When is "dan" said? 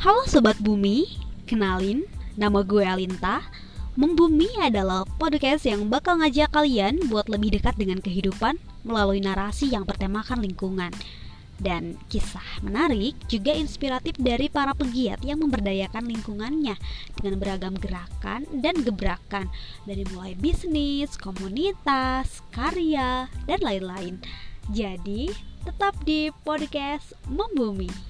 11.60-12.00, 18.56-18.80, 23.44-23.60